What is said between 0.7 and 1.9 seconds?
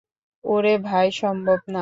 ভাই, সম্ভব না।